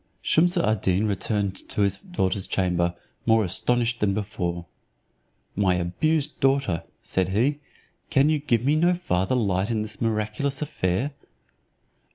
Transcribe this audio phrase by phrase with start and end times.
[0.23, 2.95] Shumse ad Deen returned to his daughter's chamber,
[3.27, 4.65] more astonished than before.
[5.55, 7.59] "My abused daughter," said he,
[8.09, 11.11] "can you give me no farther light in this miraculous affair?"